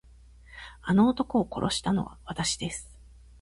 [0.81, 2.97] あの男を殺したのはわたしです。